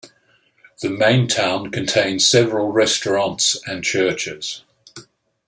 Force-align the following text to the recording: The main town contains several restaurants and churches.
The 0.81 0.89
main 0.89 1.27
town 1.27 1.69
contains 1.69 2.25
several 2.27 2.71
restaurants 2.71 3.55
and 3.67 3.83
churches. 3.83 4.63